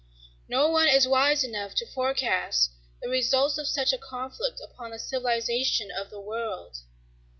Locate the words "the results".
3.03-3.59